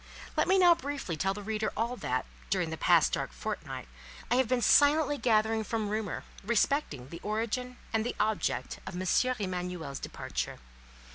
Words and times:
Let 0.35 0.47
me 0.47 0.57
now 0.57 0.73
briefly 0.73 1.15
tell 1.15 1.35
the 1.35 1.43
reader 1.43 1.71
all 1.77 1.95
that, 1.97 2.25
during 2.49 2.71
the 2.71 2.75
past 2.77 3.13
dark 3.13 3.31
fortnight, 3.31 3.87
I 4.31 4.37
have 4.37 4.47
been 4.47 4.63
silently 4.63 5.19
gathering 5.19 5.63
from 5.63 5.89
Rumour, 5.89 6.23
respecting 6.43 7.09
the 7.09 7.19
origin 7.21 7.77
and 7.93 8.03
the 8.03 8.15
object 8.19 8.79
of 8.87 8.99
M. 8.99 9.35
Emanuel's 9.37 9.99
departure. 9.99 10.57